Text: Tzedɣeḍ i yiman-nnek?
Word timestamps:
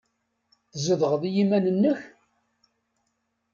Tzedɣeḍ 0.71 1.23
i 1.23 1.31
yiman-nnek? 1.35 1.99